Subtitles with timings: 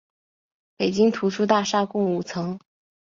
[0.77, 2.59] 北京图书大厦共五层。